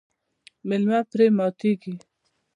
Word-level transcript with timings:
میلمه 0.67 0.99
پرې 1.09 1.25
ماتیږي. 1.37 1.93